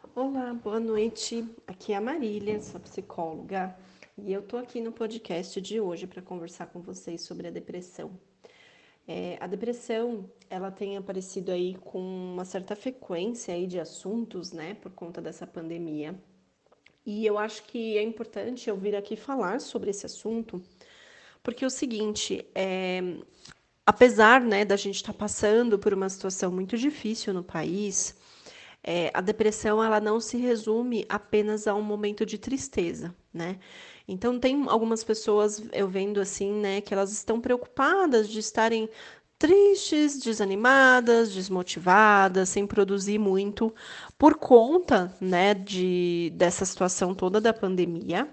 Olá, 0.00 0.54
boa 0.54 0.78
noite. 0.78 1.44
Aqui 1.66 1.92
é 1.92 1.96
a 1.96 2.00
Marília, 2.00 2.60
sou 2.60 2.80
psicóloga, 2.80 3.76
e 4.16 4.32
eu 4.32 4.42
tô 4.42 4.56
aqui 4.56 4.80
no 4.80 4.92
podcast 4.92 5.60
de 5.60 5.80
hoje 5.80 6.06
para 6.06 6.22
conversar 6.22 6.66
com 6.66 6.80
vocês 6.80 7.22
sobre 7.22 7.48
a 7.48 7.50
depressão. 7.50 8.10
É, 9.06 9.36
a 9.40 9.46
depressão, 9.46 10.30
ela 10.48 10.70
tem 10.70 10.96
aparecido 10.96 11.50
aí 11.50 11.74
com 11.74 11.98
uma 12.00 12.44
certa 12.44 12.76
frequência 12.76 13.52
aí 13.52 13.66
de 13.66 13.80
assuntos, 13.80 14.52
né, 14.52 14.74
por 14.74 14.92
conta 14.92 15.20
dessa 15.20 15.46
pandemia. 15.46 16.14
E 17.04 17.26
eu 17.26 17.36
acho 17.36 17.64
que 17.64 17.98
é 17.98 18.02
importante 18.02 18.70
eu 18.70 18.76
vir 18.76 18.94
aqui 18.94 19.16
falar 19.16 19.60
sobre 19.60 19.90
esse 19.90 20.06
assunto, 20.06 20.62
porque 21.42 21.64
é 21.64 21.66
o 21.66 21.70
seguinte, 21.70 22.46
é, 22.54 23.00
apesar, 23.84 24.40
né, 24.40 24.64
da 24.64 24.76
gente 24.76 24.96
estar 24.96 25.12
tá 25.12 25.18
passando 25.18 25.78
por 25.78 25.92
uma 25.92 26.08
situação 26.08 26.52
muito 26.52 26.76
difícil 26.76 27.34
no 27.34 27.42
país, 27.42 28.17
é, 28.82 29.10
a 29.12 29.20
depressão 29.20 29.82
ela 29.82 30.00
não 30.00 30.20
se 30.20 30.36
resume 30.36 31.04
apenas 31.08 31.66
a 31.66 31.74
um 31.74 31.82
momento 31.82 32.24
de 32.24 32.38
tristeza, 32.38 33.14
né? 33.32 33.58
Então 34.06 34.38
tem 34.38 34.64
algumas 34.68 35.04
pessoas 35.04 35.62
eu 35.72 35.86
vendo 35.88 36.20
assim, 36.20 36.52
né, 36.52 36.80
que 36.80 36.94
elas 36.94 37.12
estão 37.12 37.40
preocupadas 37.40 38.28
de 38.28 38.38
estarem 38.38 38.88
tristes, 39.38 40.18
desanimadas, 40.18 41.32
desmotivadas, 41.32 42.48
sem 42.48 42.66
produzir 42.66 43.18
muito 43.18 43.72
por 44.18 44.36
conta, 44.36 45.14
né, 45.20 45.54
de 45.54 46.32
dessa 46.34 46.64
situação 46.64 47.14
toda 47.14 47.40
da 47.40 47.52
pandemia. 47.52 48.28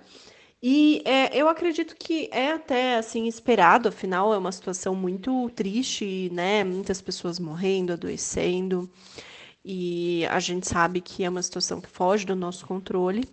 E 0.63 1.01
é, 1.05 1.37
eu 1.37 1.47
acredito 1.47 1.95
que 1.95 2.29
é 2.31 2.51
até 2.53 2.97
assim 2.97 3.27
esperado, 3.27 3.89
afinal 3.89 4.33
é 4.33 4.37
uma 4.37 4.51
situação 4.51 4.95
muito 4.95 5.49
triste, 5.51 6.29
né? 6.33 6.63
Muitas 6.63 7.01
pessoas 7.01 7.39
morrendo, 7.39 7.93
adoecendo 7.93 8.89
e 9.67 10.27
a 10.29 10.39
gente 10.39 10.67
sabe 10.67 11.01
que 11.01 11.23
é 11.23 11.29
uma 11.29 11.41
situação 11.41 11.81
que 11.81 11.89
foge 11.89 12.23
do 12.23 12.35
nosso 12.35 12.67
controle. 12.67 13.27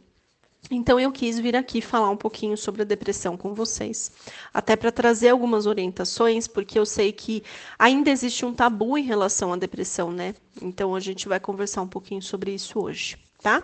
Então 0.70 0.98
eu 0.98 1.12
quis 1.12 1.38
vir 1.38 1.54
aqui 1.54 1.82
falar 1.82 2.08
um 2.08 2.16
pouquinho 2.16 2.56
sobre 2.56 2.82
a 2.82 2.84
depressão 2.86 3.36
com 3.36 3.52
vocês, 3.52 4.10
até 4.54 4.74
para 4.74 4.90
trazer 4.90 5.28
algumas 5.28 5.66
orientações, 5.66 6.46
porque 6.46 6.78
eu 6.78 6.86
sei 6.86 7.12
que 7.12 7.42
ainda 7.78 8.10
existe 8.10 8.46
um 8.46 8.54
tabu 8.54 8.96
em 8.96 9.02
relação 9.02 9.52
à 9.52 9.56
depressão, 9.56 10.10
né? 10.10 10.34
Então 10.62 10.94
a 10.94 11.00
gente 11.00 11.28
vai 11.28 11.38
conversar 11.38 11.82
um 11.82 11.88
pouquinho 11.88 12.22
sobre 12.22 12.54
isso 12.54 12.80
hoje, 12.80 13.18
tá? 13.42 13.62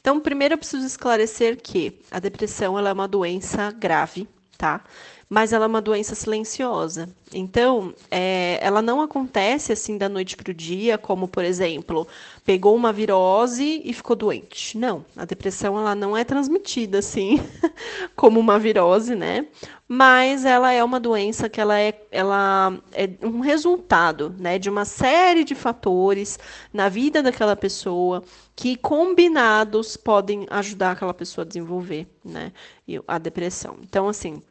Então 0.00 0.20
primeiro 0.20 0.54
eu 0.54 0.58
preciso 0.58 0.86
esclarecer 0.86 1.60
que 1.60 1.98
a 2.10 2.20
depressão 2.20 2.78
ela 2.78 2.90
é 2.90 2.92
uma 2.92 3.08
doença 3.08 3.72
grave, 3.72 4.28
tá? 4.56 4.82
mas 5.28 5.52
ela 5.52 5.64
é 5.64 5.68
uma 5.68 5.80
doença 5.80 6.14
silenciosa. 6.14 7.08
Então, 7.32 7.92
é, 8.08 8.58
ela 8.62 8.80
não 8.80 9.00
acontece 9.00 9.72
assim 9.72 9.98
da 9.98 10.08
noite 10.08 10.36
para 10.36 10.50
o 10.50 10.54
dia, 10.54 10.96
como, 10.96 11.26
por 11.26 11.44
exemplo, 11.44 12.06
pegou 12.44 12.76
uma 12.76 12.92
virose 12.92 13.82
e 13.84 13.92
ficou 13.92 14.14
doente. 14.14 14.78
Não, 14.78 15.04
a 15.16 15.24
depressão 15.24 15.76
ela 15.78 15.94
não 15.94 16.16
é 16.16 16.22
transmitida 16.22 16.98
assim, 16.98 17.40
como 18.14 18.38
uma 18.38 18.58
virose, 18.58 19.16
né? 19.16 19.46
Mas 19.96 20.44
ela 20.44 20.72
é 20.72 20.82
uma 20.82 20.98
doença 20.98 21.48
que 21.48 21.60
ela 21.60 21.78
é, 21.78 21.96
ela 22.10 22.76
é 22.92 23.08
um 23.24 23.38
resultado, 23.38 24.34
né, 24.36 24.58
de 24.58 24.68
uma 24.68 24.84
série 24.84 25.44
de 25.44 25.54
fatores 25.54 26.36
na 26.72 26.88
vida 26.88 27.22
daquela 27.22 27.54
pessoa 27.54 28.20
que 28.56 28.74
combinados 28.74 29.96
podem 29.96 30.48
ajudar 30.50 30.90
aquela 30.90 31.14
pessoa 31.14 31.44
a 31.44 31.46
desenvolver, 31.46 32.08
né, 32.24 32.52
a 33.06 33.18
depressão. 33.18 33.78
Então, 33.84 34.08
assim, 34.08 34.42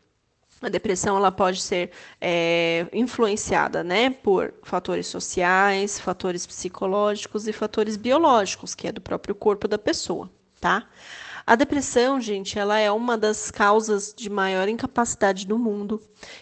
a 0.61 0.69
depressão 0.69 1.17
ela 1.17 1.29
pode 1.29 1.61
ser 1.61 1.91
é, 2.21 2.87
influenciada 2.93 3.83
né, 3.83 4.11
por 4.11 4.53
fatores 4.63 5.07
sociais, 5.07 5.99
fatores 5.99 6.47
psicológicos 6.47 7.49
e 7.49 7.51
fatores 7.51 7.97
biológicos, 7.97 8.73
que 8.73 8.87
é 8.87 8.93
do 8.93 9.01
próprio 9.01 9.35
corpo 9.35 9.67
da 9.67 9.77
pessoa, 9.77 10.29
tá? 10.61 10.87
A 11.45 11.55
depressão, 11.55 12.21
gente, 12.21 12.57
ela 12.57 12.79
é 12.79 12.89
uma 12.89 13.17
das 13.17 13.51
causas 13.51 14.13
de 14.15 14.29
maior 14.29 14.69
incapacidade 14.69 15.45
do 15.45 15.59
mundo. 15.59 16.01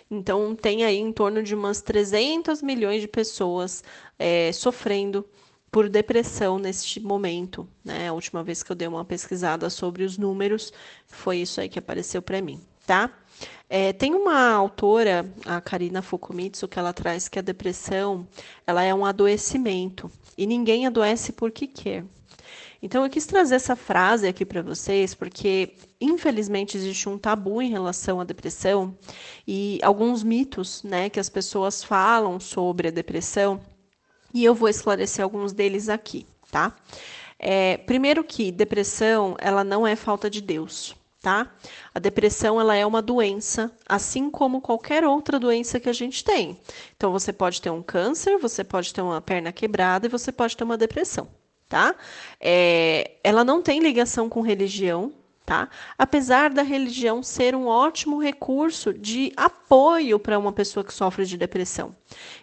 Então, 0.10 0.56
tem 0.56 0.84
aí 0.84 0.98
em 0.98 1.12
torno 1.12 1.42
de 1.42 1.56
umas 1.56 1.82
300 1.82 2.62
milhões 2.62 3.02
de 3.02 3.08
pessoas 3.08 3.84
é, 4.20 4.52
sofrendo 4.52 5.26
por 5.72 5.90
depressão 5.90 6.60
neste 6.60 7.00
momento. 7.00 7.68
Né? 7.84 8.10
A 8.10 8.14
última 8.14 8.44
vez 8.44 8.62
que 8.62 8.72
eu 8.72 8.76
dei 8.76 8.88
uma 8.88 9.04
pesquisada 9.04 9.70
sobre 9.72 10.04
os 10.04 10.18
números, 10.18 10.72
foi 11.08 11.38
isso 11.38 11.60
aí 11.62 11.70
que 11.70 11.80
apareceu 11.80 12.22
para 12.22 12.42
mim, 12.42 12.60
tá? 12.86 13.10
É, 13.68 13.94
tem 13.94 14.14
uma 14.14 14.52
autora, 14.52 15.26
a 15.46 15.62
Karina 15.62 16.02
Fukumitsu, 16.02 16.68
que 16.68 16.78
ela 16.78 16.94
traz 16.94 17.28
que 17.28 17.40
a 17.40 17.42
depressão 17.42 18.28
ela 18.68 18.84
é 18.84 18.94
um 18.94 19.06
adoecimento 19.06 20.12
e 20.38 20.46
ninguém 20.46 20.86
adoece 20.86 21.32
porque 21.32 21.66
quer. 21.66 22.04
Então 22.82 23.04
eu 23.04 23.10
quis 23.10 23.26
trazer 23.26 23.56
essa 23.56 23.76
frase 23.76 24.28
aqui 24.28 24.46
para 24.46 24.62
vocês 24.62 25.14
porque 25.14 25.74
infelizmente 26.00 26.76
existe 26.76 27.08
um 27.08 27.18
tabu 27.18 27.62
em 27.62 27.70
relação 27.70 28.20
à 28.20 28.24
depressão 28.24 28.98
e 29.48 29.80
alguns 29.84 30.24
mitos, 30.24 30.82
né, 30.84 31.10
que 31.10 31.20
as 31.20 31.30
pessoas 31.30 31.84
falam 31.84 32.40
sobre 32.40 32.88
a 32.88 32.92
depressão 32.92 33.62
e 34.34 34.44
eu 34.44 34.56
vou 34.56 34.70
esclarecer 34.70 35.24
alguns 35.24 35.54
deles 35.54 35.90
aqui, 35.90 36.26
tá? 36.50 36.76
É, 37.38 37.78
primeiro 37.78 38.24
que 38.24 38.52
depressão 38.52 39.36
ela 39.40 39.64
não 39.64 39.86
é 39.86 39.96
falta 39.96 40.30
de 40.30 40.42
Deus 40.42 40.96
tá? 41.22 41.54
A 41.94 42.00
depressão 42.00 42.60
ela 42.60 42.76
é 42.76 42.86
uma 42.86 43.02
doença, 43.02 43.72
assim 43.88 44.30
como 44.30 44.60
qualquer 44.60 45.06
outra 45.06 45.40
doença 45.40 45.80
que 45.80 45.88
a 45.88 45.94
gente 45.94 46.24
tem. 46.24 46.60
Então 46.98 47.12
você 47.12 47.32
pode 47.32 47.62
ter 47.62 47.70
um 47.70 47.84
câncer, 47.84 48.38
você 48.38 48.64
pode 48.64 48.94
ter 48.94 49.02
uma 49.02 49.22
perna 49.22 49.52
quebrada 49.52 50.08
e 50.08 50.10
você 50.10 50.32
pode 50.32 50.58
ter 50.58 50.64
uma 50.64 50.78
depressão, 50.78 51.28
tá? 51.72 51.96
É, 52.38 53.12
ela 53.24 53.46
não 53.46 53.62
tem 53.62 53.80
ligação 53.80 54.28
com 54.28 54.42
religião, 54.42 55.14
tá? 55.46 55.70
Apesar 55.98 56.50
da 56.50 56.62
religião 56.62 57.24
ser 57.24 57.56
um 57.56 57.66
ótimo 57.66 58.22
recurso 58.22 58.94
de 58.94 59.32
apoio 59.38 60.20
para 60.20 60.38
uma 60.38 60.52
pessoa 60.52 60.84
que 60.84 60.94
sofre 60.94 61.26
de 61.26 61.38
depressão. 61.38 61.96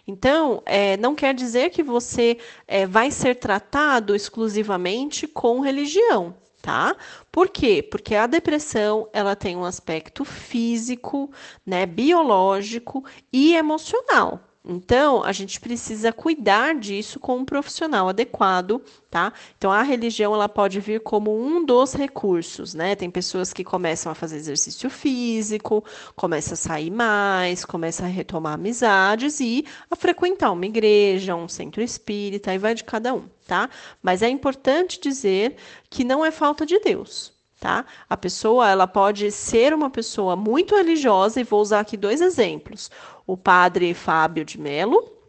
Então, 0.07 0.63
é, 0.65 0.97
não 0.97 1.13
quer 1.13 1.35
dizer 1.35 1.69
que 1.69 1.83
você 1.83 2.39
é, 2.67 2.87
vai 2.87 3.11
ser 3.11 3.35
tratado 3.35 4.15
exclusivamente 4.15 5.27
com 5.27 5.59
religião 5.59 6.35
tá? 6.61 6.93
Por 7.31 7.47
quê? 7.47 7.81
Porque 7.81 8.13
a 8.15 8.27
depressão, 8.27 9.07
ela 9.13 9.33
tem 9.33 9.55
um 9.55 9.63
aspecto 9.63 10.25
físico, 10.25 11.31
né, 11.65 11.85
biológico 11.85 13.05
e 13.31 13.55
emocional. 13.55 14.48
Então, 14.63 15.23
a 15.23 15.31
gente 15.31 15.59
precisa 15.59 16.11
cuidar 16.11 16.75
disso 16.75 17.19
com 17.19 17.37
um 17.37 17.45
profissional 17.45 18.09
adequado, 18.09 18.81
tá? 19.09 19.31
Então, 19.57 19.71
a 19.71 19.81
religião 19.81 20.33
ela 20.33 20.49
pode 20.49 20.79
vir 20.81 20.99
como 20.99 21.33
um 21.33 21.65
dos 21.65 21.93
recursos, 21.93 22.73
né? 22.73 22.93
Tem 22.95 23.09
pessoas 23.09 23.53
que 23.53 23.63
começam 23.63 24.11
a 24.11 24.15
fazer 24.15 24.35
exercício 24.35 24.89
físico, 24.89 25.83
começam 26.15 26.53
a 26.53 26.57
sair 26.57 26.91
mais, 26.91 27.63
começam 27.63 28.05
a 28.05 28.09
retomar 28.09 28.53
amizades 28.55 29.39
e 29.39 29.65
a 29.89 29.95
frequentar 29.95 30.51
uma 30.51 30.65
igreja, 30.65 31.35
um 31.35 31.47
centro 31.47 31.81
espírita, 31.81 32.53
e 32.53 32.57
vai 32.57 32.75
de 32.75 32.83
cada 32.83 33.13
um, 33.13 33.29
tá? 33.47 33.69
Mas 34.03 34.21
é 34.21 34.29
importante 34.29 34.99
dizer 34.99 35.55
que 35.89 36.03
não 36.03 36.23
é 36.23 36.31
falta 36.31 36.65
de 36.65 36.79
Deus, 36.79 37.33
tá? 37.59 37.85
A 38.09 38.15
pessoa, 38.15 38.69
ela 38.69 38.87
pode 38.87 39.31
ser 39.31 39.73
uma 39.73 39.89
pessoa 39.89 40.35
muito 40.35 40.75
religiosa 40.75 41.41
e 41.41 41.43
vou 41.43 41.61
usar 41.61 41.81
aqui 41.81 41.97
dois 41.97 42.21
exemplos 42.21 42.89
o 43.27 43.37
padre 43.37 43.93
Fábio 43.93 44.43
de 44.43 44.59
Mello 44.59 45.19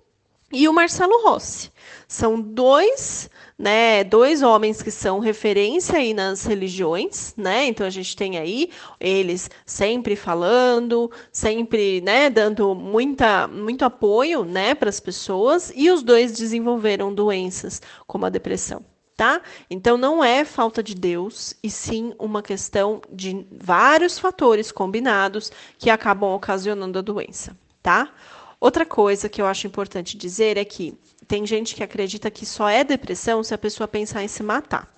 e 0.53 0.69
o 0.69 0.73
Marcelo 0.73 1.23
Rossi. 1.23 1.71
São 2.09 2.41
dois, 2.41 3.31
né, 3.59 4.03
dois 4.03 4.43
homens 4.43 4.83
que 4.83 4.91
são 4.91 5.19
referência 5.21 5.99
aí 5.99 6.13
nas 6.13 6.45
religiões, 6.45 7.35
né? 7.37 7.67
Então 7.67 7.87
a 7.87 7.91
gente 7.91 8.17
tem 8.17 8.39
aí 8.39 8.71
eles 8.99 9.51
sempre 9.65 10.17
falando, 10.17 11.11
sempre, 11.31 12.01
né, 12.01 12.31
dando 12.31 12.75
muita, 12.75 13.47
muito 13.47 13.85
apoio, 13.85 14.45
né, 14.45 14.75
para 14.75 14.89
as 14.89 14.99
pessoas 14.99 15.73
e 15.75 15.91
os 15.91 16.03
dois 16.03 16.33
desenvolveram 16.33 17.15
doenças 17.15 17.81
como 18.07 18.27
a 18.27 18.31
depressão. 18.31 18.90
Tá? 19.21 19.43
Então 19.69 19.99
não 19.99 20.25
é 20.25 20.47
falta 20.47 20.83
de 20.83 20.95
Deus, 20.95 21.53
e 21.63 21.71
sim 21.71 22.15
uma 22.19 22.43
questão 22.43 23.03
de 23.13 23.47
vários 23.53 24.19
fatores 24.19 24.73
combinados 24.73 25.53
que 25.79 25.91
acabam 25.91 26.33
ocasionando 26.33 26.99
a 26.99 27.03
doença 27.03 27.55
tá? 27.83 28.13
Outra 28.59 28.85
coisa 28.85 29.29
que 29.29 29.41
eu 29.41 29.47
acho 29.47 29.67
importante 29.67 30.17
dizer 30.17 30.57
é 30.57 30.65
que 30.65 30.95
tem 31.27 31.47
gente 31.47 31.75
que 31.75 31.83
acredita 31.83 32.31
que 32.31 32.45
só 32.45 32.69
é 32.69 32.85
depressão 32.85 33.43
se 33.43 33.55
a 33.55 33.59
pessoa 33.59 33.89
pensar 33.89 34.23
em 34.23 34.29
se 34.29 34.43
matar. 34.43 34.93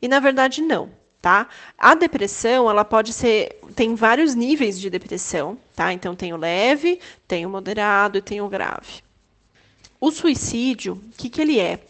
E 0.00 0.08
na 0.08 0.18
verdade 0.18 0.60
não, 0.60 0.90
tá? 1.22 1.48
A 1.78 1.94
depressão, 1.94 2.68
ela 2.68 2.84
pode 2.84 3.12
ser, 3.12 3.60
tem 3.74 3.94
vários 3.94 4.34
níveis 4.34 4.80
de 4.80 4.90
depressão, 4.90 5.58
tá? 5.74 5.92
Então 5.92 6.16
tem 6.16 6.32
o 6.32 6.36
leve, 6.36 7.00
tem 7.28 7.46
o 7.46 7.50
moderado 7.50 8.18
e 8.18 8.22
tem 8.22 8.40
o 8.40 8.48
grave. 8.48 9.04
O 10.00 10.10
suicídio, 10.10 10.94
o 10.94 11.16
que, 11.16 11.30
que 11.30 11.40
ele 11.40 11.58
é? 11.58 11.80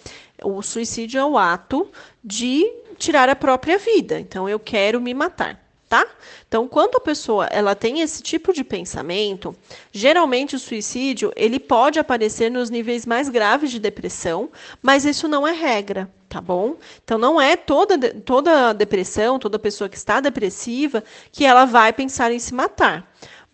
O 0.42 0.62
suicídio 0.62 1.18
é 1.18 1.24
o 1.24 1.38
ato 1.38 1.90
de 2.22 2.64
tirar 2.98 3.28
a 3.28 3.36
própria 3.36 3.78
vida. 3.78 4.18
Então 4.18 4.48
eu 4.48 4.58
quero 4.58 5.00
me 5.00 5.14
matar 5.14 5.66
tá? 5.88 6.06
Então, 6.48 6.66
quando 6.66 6.96
a 6.96 7.00
pessoa 7.00 7.46
ela 7.46 7.74
tem 7.74 8.00
esse 8.00 8.22
tipo 8.22 8.52
de 8.52 8.64
pensamento, 8.64 9.54
geralmente 9.92 10.56
o 10.56 10.58
suicídio 10.58 11.32
ele 11.36 11.60
pode 11.60 11.98
aparecer 11.98 12.50
nos 12.50 12.70
níveis 12.70 13.06
mais 13.06 13.28
graves 13.28 13.70
de 13.70 13.78
depressão, 13.78 14.50
mas 14.82 15.04
isso 15.04 15.28
não 15.28 15.46
é 15.46 15.52
regra, 15.52 16.10
tá 16.28 16.40
bom? 16.40 16.76
Então, 17.04 17.18
não 17.18 17.40
é 17.40 17.56
toda 17.56 17.96
toda 18.14 18.72
depressão, 18.72 19.38
toda 19.38 19.58
pessoa 19.58 19.88
que 19.88 19.96
está 19.96 20.20
depressiva 20.20 21.04
que 21.30 21.44
ela 21.44 21.64
vai 21.64 21.92
pensar 21.92 22.32
em 22.32 22.38
se 22.38 22.52
matar. 22.54 23.08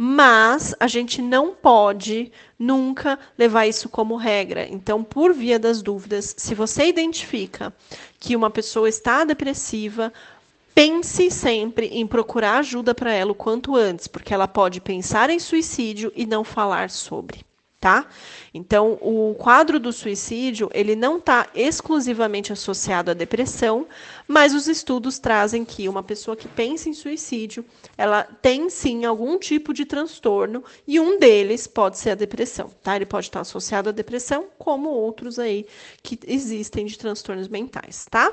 Mas 0.05 0.75
a 0.81 0.89
gente 0.89 1.23
não 1.23 1.55
pode 1.55 2.33
nunca 2.59 3.17
levar 3.39 3.69
isso 3.69 3.89
como 3.89 4.17
regra. 4.17 4.67
Então, 4.69 5.05
por 5.05 5.33
via 5.33 5.61
das 5.61 5.81
dúvidas, 5.81 6.35
se 6.37 6.57
você 6.57 6.89
identifica 6.89 7.73
que 8.19 8.35
uma 8.35 8.51
pessoa 8.51 8.89
está 8.89 9.23
depressiva, 9.23 10.13
pense 10.75 11.31
sempre 11.31 11.87
em 11.87 12.05
procurar 12.05 12.59
ajuda 12.59 12.93
para 12.93 13.13
ela 13.13 13.31
o 13.31 13.37
quanto 13.37 13.77
antes, 13.77 14.09
porque 14.09 14.35
ela 14.35 14.49
pode 14.49 14.81
pensar 14.81 15.31
em 15.31 15.39
suicídio 15.39 16.13
e 16.17 16.27
não 16.27 16.43
falar 16.43 16.91
sobre. 16.91 17.45
Tá? 17.83 18.07
Então, 18.55 18.97
o 19.01 19.35
quadro 19.37 19.81
do 19.81 19.93
suicídio 19.93 20.71
ele 20.73 20.95
não 20.95 21.19
está 21.19 21.49
exclusivamente 21.53 22.53
associado 22.53 23.11
à 23.11 23.15
depressão, 23.15 23.89
mas 24.29 24.55
os 24.55 24.69
estudos 24.69 25.19
trazem 25.19 25.65
que 25.65 25.89
uma 25.89 26.01
pessoa 26.01 26.37
que 26.37 26.47
pensa 26.47 26.89
em 26.89 26.95
suicídio, 26.95 27.65
ela 27.99 28.23
tem 28.23 28.71
sim 28.71 29.05
algum 29.05 29.37
tipo 29.37 29.75
de 29.75 29.85
transtorno 29.85 30.63
e 30.87 31.01
um 31.01 31.19
deles 31.19 31.67
pode 31.67 31.99
ser 31.99 32.11
a 32.11 32.15
depressão, 32.15 32.71
tá? 32.85 32.95
Ele 32.95 33.05
pode 33.05 33.27
estar 33.27 33.41
associado 33.41 33.89
à 33.89 33.93
depressão, 33.93 34.47
como 34.57 34.89
outros 34.89 35.41
aí 35.41 35.67
que 36.05 36.17
existem 36.25 36.87
de 36.87 36.97
transtornos 36.97 37.49
mentais, 37.49 38.07
tá? 38.09 38.33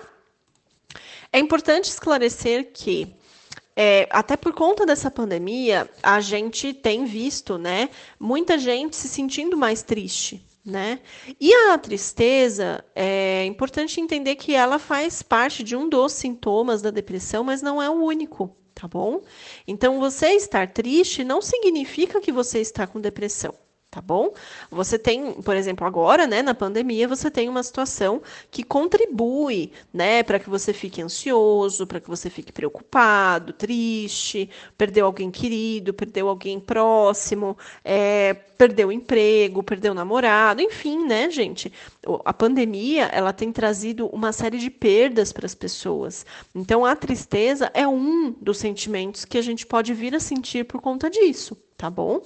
É 1.34 1.40
importante 1.40 1.86
esclarecer 1.86 2.70
que, 2.72 3.16
é, 3.82 4.10
até 4.12 4.36
por 4.36 4.52
conta 4.52 4.86
dessa 4.86 5.10
pandemia, 5.10 5.90
a 6.04 6.20
gente 6.20 6.74
tem 6.74 7.06
visto, 7.06 7.58
né, 7.58 7.90
muita 8.20 8.58
gente 8.58 8.94
se 8.94 9.08
sentindo 9.08 9.56
mais 9.56 9.82
triste, 9.82 10.46
né? 10.66 11.00
E 11.40 11.54
a 11.54 11.78
tristeza 11.78 12.84
é 12.94 13.46
importante 13.46 14.02
entender 14.02 14.36
que 14.36 14.54
ela 14.54 14.80
faz 14.80 15.22
parte 15.22 15.64
de 15.64 15.78
um 15.78 15.88
dos 15.88 16.12
sintomas 16.12 16.82
da 16.82 16.92
depressão, 16.92 17.42
mas 17.42 17.62
não 17.62 17.82
é 17.82 17.90
o 17.90 18.04
único, 18.04 18.54
tá 18.76 18.86
bom? 18.86 19.22
Então, 19.66 19.98
você 19.98 20.32
estar 20.32 20.68
triste 20.74 21.24
não 21.24 21.42
significa 21.42 22.20
que 22.20 22.34
você 22.34 22.60
está 22.60 22.86
com 22.86 23.00
depressão 23.00 23.54
tá 23.92 24.02
bom? 24.02 24.32
Você 24.70 25.00
tem, 25.00 25.34
por 25.42 25.56
exemplo, 25.56 25.86
agora, 25.86 26.28
né, 26.28 26.42
na 26.44 26.54
pandemia, 26.54 27.08
você 27.08 27.32
tem 27.32 27.50
uma 27.50 27.64
situação 27.64 28.22
que 28.52 28.64
contribui, 28.64 29.72
né, 29.92 30.22
para 30.22 30.40
que 30.40 30.50
você 30.50 30.74
fique 30.74 31.02
ansioso, 31.02 31.88
para 31.88 32.00
que 32.00 32.08
você 32.08 32.30
fique 32.30 32.52
preocupado, 32.52 33.52
triste, 33.52 34.50
perdeu 34.78 35.08
alguém 35.08 35.32
querido, 35.32 35.94
perdeu 35.94 36.30
alguém 36.30 36.60
próximo, 36.60 37.58
é, 37.84 38.34
perdeu 38.34 38.92
emprego, 38.92 39.64
perdeu 39.64 39.94
namorado, 39.94 40.62
enfim, 40.62 41.08
né, 41.08 41.30
gente? 41.32 41.74
A 42.26 42.34
pandemia, 42.34 43.06
ela 43.06 43.34
tem 43.34 43.52
trazido 43.52 44.08
uma 44.08 44.32
série 44.32 44.60
de 44.60 44.70
perdas 44.70 45.34
para 45.34 45.48
as 45.48 45.56
pessoas. 45.56 46.26
Então, 46.54 46.86
a 46.86 46.96
tristeza 46.96 47.72
é 47.74 47.88
um 47.88 48.32
dos 48.40 48.58
sentimentos 48.60 49.26
que 49.26 49.38
a 49.38 49.42
gente 49.42 49.66
pode 49.66 49.94
vir 49.96 50.14
a 50.14 50.20
sentir 50.20 50.66
por 50.66 50.80
conta 50.80 51.10
disso, 51.10 51.58
tá 51.80 51.90
bom? 51.90 52.22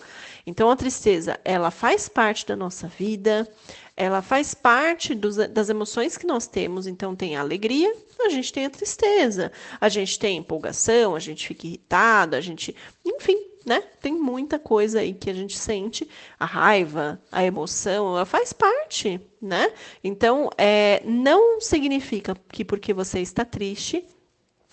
Então, 0.48 0.72
a 0.72 0.76
tristeza, 0.76 1.40
ela 1.46 1.70
faz 1.70 2.10
parte 2.10 2.44
da 2.44 2.56
nossa 2.56 2.88
vida, 2.88 3.48
ela 3.96 4.20
faz 4.20 4.56
parte 4.56 5.14
dos, 5.14 5.36
das 5.36 5.70
emoções 5.70 6.18
que 6.18 6.26
nós 6.26 6.48
temos. 6.48 6.88
Então, 6.88 7.16
tem 7.16 7.38
a 7.38 7.42
alegria, 7.42 7.96
a 8.20 8.30
gente 8.30 8.52
tem 8.52 8.66
a 8.66 8.70
tristeza, 8.70 9.52
a 9.80 9.88
gente 9.90 10.18
tem 10.18 10.38
a 10.38 10.40
empolgação, 10.40 11.16
a 11.16 11.20
gente 11.20 11.48
fica 11.48 11.68
irritado, 11.68 12.36
a 12.36 12.42
gente. 12.42 12.76
Enfim, 13.06 13.38
né? 13.64 13.84
Tem 14.02 14.12
muita 14.14 14.58
coisa 14.58 15.02
aí 15.02 15.14
que 15.14 15.30
a 15.30 15.34
gente 15.34 15.56
sente, 15.56 16.10
a 16.40 16.46
raiva, 16.46 17.22
a 17.32 17.46
emoção, 17.46 18.08
ela 18.08 18.26
faz 18.26 18.54
parte, 18.54 19.22
né? 19.40 19.72
Então, 20.04 20.50
é, 20.58 21.04
não 21.06 21.62
significa 21.62 22.36
que 22.52 22.66
porque 22.66 22.92
você 22.92 23.20
está 23.20 23.46
triste, 23.46 24.04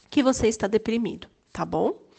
que 0.08 0.22
você 0.22 0.48
está 0.48 0.66
deprimido, 0.66 1.28
tá 1.52 1.66
bom? 1.66 2.09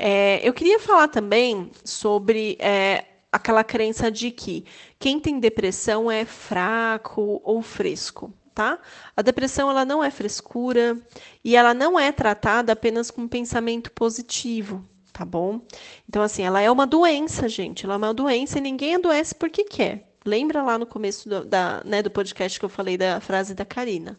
É, 0.00 0.40
eu 0.48 0.54
queria 0.54 0.78
falar 0.78 1.08
também 1.08 1.72
sobre 1.82 2.56
é, 2.60 3.04
aquela 3.32 3.64
crença 3.64 4.12
de 4.12 4.30
que 4.30 4.64
quem 4.96 5.18
tem 5.18 5.40
depressão 5.40 6.08
é 6.08 6.24
fraco 6.24 7.40
ou 7.42 7.60
fresco. 7.60 8.32
Tá? 8.54 8.78
A 9.16 9.22
depressão 9.22 9.70
ela 9.70 9.84
não 9.84 10.02
é 10.02 10.10
frescura 10.10 10.96
e 11.44 11.54
ela 11.54 11.72
não 11.72 11.98
é 11.98 12.10
tratada 12.10 12.72
apenas 12.72 13.08
com 13.08 13.28
pensamento 13.28 13.90
positivo, 13.92 14.84
tá 15.12 15.24
bom? 15.24 15.60
Então, 16.08 16.22
assim, 16.22 16.42
ela 16.42 16.60
é 16.60 16.68
uma 16.68 16.84
doença, 16.84 17.48
gente. 17.48 17.84
Ela 17.84 17.94
é 17.94 17.96
uma 17.98 18.12
doença 18.12 18.58
e 18.58 18.60
ninguém 18.60 18.96
adoece 18.96 19.32
porque 19.32 19.62
quer. 19.62 20.07
Lembra 20.24 20.62
lá 20.62 20.76
no 20.76 20.86
começo 20.86 21.28
do, 21.28 21.44
da, 21.44 21.82
né, 21.84 22.02
do 22.02 22.10
podcast 22.10 22.58
que 22.58 22.64
eu 22.64 22.68
falei 22.68 22.96
da 22.96 23.20
frase 23.20 23.54
da 23.54 23.64
Karina. 23.64 24.18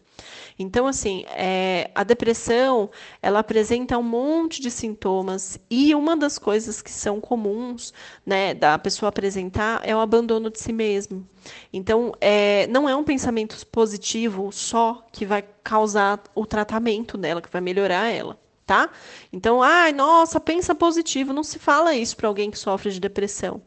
Então, 0.58 0.86
assim, 0.86 1.24
é, 1.28 1.90
a 1.94 2.02
depressão, 2.02 2.90
ela 3.22 3.40
apresenta 3.40 3.96
um 3.98 4.02
monte 4.02 4.60
de 4.60 4.70
sintomas 4.70 5.58
e 5.70 5.94
uma 5.94 6.16
das 6.16 6.38
coisas 6.38 6.82
que 6.82 6.90
são 6.90 7.20
comuns, 7.20 7.92
né, 8.24 8.54
da 8.54 8.78
pessoa 8.78 9.08
apresentar 9.08 9.80
é 9.84 9.94
o 9.94 10.00
abandono 10.00 10.50
de 10.50 10.58
si 10.58 10.72
mesmo. 10.72 11.26
Então, 11.72 12.12
é, 12.20 12.66
não 12.66 12.88
é 12.88 12.96
um 12.96 13.04
pensamento 13.04 13.66
positivo 13.66 14.50
só 14.52 15.06
que 15.12 15.26
vai 15.26 15.44
causar 15.62 16.22
o 16.34 16.46
tratamento 16.46 17.16
dela, 17.16 17.42
que 17.42 17.50
vai 17.50 17.60
melhorar 17.60 18.08
ela. 18.08 18.38
Tá? 18.66 18.88
Então, 19.32 19.60
ai, 19.60 19.92
nossa, 19.92 20.38
pensa 20.38 20.76
positivo. 20.76 21.32
Não 21.32 21.42
se 21.42 21.58
fala 21.58 21.92
isso 21.92 22.16
para 22.16 22.28
alguém 22.28 22.52
que 22.52 22.58
sofre 22.58 22.92
de 22.92 23.00
depressão. 23.00 23.60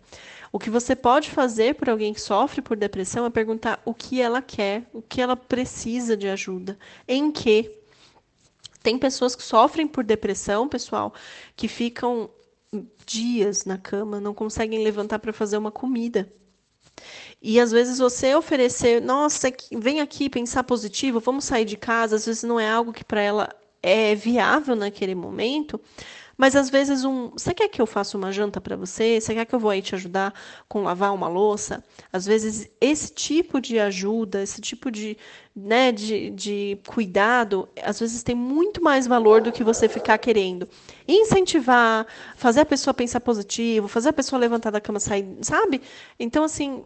O 0.54 0.60
que 0.60 0.70
você 0.70 0.96
pode 0.96 1.32
fazer 1.32 1.74
por 1.74 1.90
alguém 1.90 2.14
que 2.14 2.22
sofre 2.22 2.62
por 2.62 2.78
depressão 2.78 3.26
é 3.26 3.30
perguntar 3.32 3.82
o 3.84 3.92
que 3.92 4.22
ela 4.22 4.40
quer, 4.40 4.88
o 4.94 5.02
que 5.02 5.20
ela 5.20 5.36
precisa 5.36 6.16
de 6.16 6.30
ajuda, 6.30 6.78
em 7.08 7.32
que. 7.32 7.80
Tem 8.84 9.00
pessoas 9.00 9.36
que 9.36 9.42
sofrem 9.42 9.88
por 9.88 10.04
depressão, 10.04 10.70
pessoal, 10.70 11.12
que 11.56 11.68
ficam 11.68 12.30
dias 13.04 13.66
na 13.66 13.80
cama, 13.80 14.20
não 14.20 14.34
conseguem 14.34 14.84
levantar 14.84 15.18
para 15.18 15.34
fazer 15.34 15.58
uma 15.58 15.72
comida. 15.72 16.32
E 17.42 17.60
às 17.60 17.72
vezes 17.72 17.98
você 17.98 18.36
oferecer, 18.36 19.02
nossa, 19.02 19.52
vem 19.72 20.02
aqui 20.02 20.30
pensar 20.30 20.64
positivo, 20.66 21.20
vamos 21.20 21.46
sair 21.46 21.66
de 21.66 21.78
casa, 21.78 22.18
às 22.18 22.28
vezes 22.28 22.44
não 22.44 22.60
é 22.60 22.70
algo 22.70 22.94
que 22.94 23.04
para 23.04 23.22
ela 23.22 23.50
é 23.82 24.14
viável 24.14 24.76
naquele 24.76 25.16
momento, 25.16 25.82
mas 26.38 26.56
às 26.56 26.70
vezes 26.70 27.04
um, 27.04 27.30
você 27.32 27.54
quer 27.54 27.68
que 27.68 27.82
eu 27.82 27.86
faça 27.86 28.18
uma 28.18 28.32
janta 28.32 28.60
para 28.60 28.76
você? 28.76 29.22
Você 29.22 29.34
quer 29.34 29.46
que 29.46 29.54
eu 29.54 29.60
vou 29.60 29.70
aí 29.70 29.82
te 29.82 29.96
ajudar 29.96 30.34
com 30.68 30.84
lavar 30.84 31.14
uma 31.14 31.28
louça? 31.28 31.84
Às 32.12 32.26
vezes 32.26 32.70
esse 32.82 33.14
tipo 33.14 33.62
de 33.62 33.80
ajuda, 33.80 34.42
esse 34.42 34.60
tipo 34.60 34.90
de, 34.90 35.18
né, 35.56 35.92
de, 35.92 36.32
de 36.32 36.80
cuidado, 36.88 37.70
às 37.82 38.00
vezes 38.00 38.24
tem 38.24 38.36
muito 38.36 38.84
mais 38.84 39.06
valor 39.06 39.42
do 39.42 39.52
que 39.52 39.64
você 39.64 39.88
ficar 39.88 40.18
querendo 40.18 40.68
incentivar, 41.08 42.08
fazer 42.36 42.62
a 42.62 42.66
pessoa 42.66 42.94
pensar 42.94 43.20
positivo, 43.20 43.88
fazer 43.88 44.10
a 44.10 44.14
pessoa 44.14 44.40
levantar 44.40 44.72
da 44.72 44.82
cama, 44.82 45.00
sair, 45.00 45.38
sabe? 45.42 45.82
Então 46.20 46.44
assim, 46.44 46.84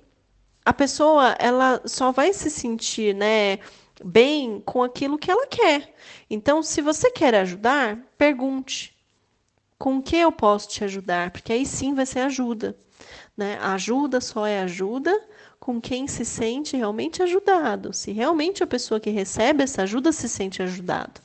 a 0.65 0.73
pessoa 0.73 1.35
ela 1.39 1.81
só 1.85 2.11
vai 2.11 2.33
se 2.33 2.49
sentir, 2.49 3.15
né, 3.15 3.59
bem 4.03 4.61
com 4.65 4.83
aquilo 4.83 5.17
que 5.17 5.31
ela 5.31 5.47
quer. 5.47 5.93
Então, 6.29 6.61
se 6.61 6.81
você 6.81 7.09
quer 7.11 7.33
ajudar, 7.35 7.97
pergunte 8.17 8.96
com 9.77 10.01
que 10.01 10.15
eu 10.15 10.31
posso 10.31 10.69
te 10.69 10.83
ajudar? 10.83 11.31
Porque 11.31 11.53
aí 11.53 11.65
sim 11.65 11.93
vai 11.93 12.05
ser 12.05 12.19
ajuda. 12.21 12.75
Né? 13.35 13.57
Ajuda 13.61 14.19
só 14.19 14.45
é 14.45 14.61
ajuda 14.61 15.19
com 15.59 15.79
quem 15.79 16.07
se 16.07 16.25
sente 16.25 16.75
realmente 16.75 17.21
ajudado. 17.21 17.93
Se 17.93 18.11
realmente 18.11 18.63
a 18.63 18.67
pessoa 18.67 18.99
que 18.99 19.09
recebe 19.09 19.63
essa 19.63 19.83
ajuda 19.83 20.11
se 20.11 20.27
sente 20.27 20.63
ajudado. 20.63 21.21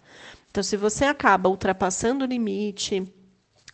Então, 0.50 0.62
se 0.62 0.76
você 0.76 1.06
acaba 1.06 1.48
ultrapassando 1.48 2.24
o 2.24 2.28
limite, 2.28 3.10